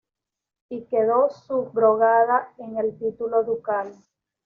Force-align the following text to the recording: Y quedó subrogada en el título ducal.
Y 0.69 0.85
quedó 0.85 1.29
subrogada 1.29 2.51
en 2.57 2.75
el 2.79 2.97
título 2.97 3.43
ducal. 3.43 3.93